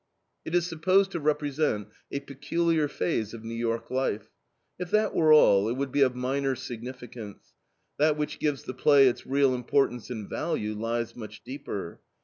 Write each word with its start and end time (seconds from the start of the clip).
It 0.43 0.55
is 0.55 0.65
supposed 0.65 1.11
to 1.11 1.19
represent 1.19 1.89
a 2.11 2.21
"peculiar 2.21 2.87
phase" 2.87 3.35
of 3.35 3.43
New 3.43 3.53
York 3.53 3.91
life. 3.91 4.31
If 4.79 4.89
that 4.89 5.13
were 5.13 5.31
all, 5.31 5.69
it 5.69 5.73
would 5.73 5.91
be 5.91 6.01
of 6.01 6.15
minor 6.15 6.55
significance. 6.55 7.53
That 7.99 8.17
which 8.17 8.39
gives 8.39 8.63
the 8.63 8.73
play 8.73 9.07
its 9.07 9.27
real 9.27 9.53
importance 9.53 10.09
and 10.09 10.27
value 10.27 10.73
lies 10.73 11.15
much 11.15 11.43
deeper. 11.43 11.99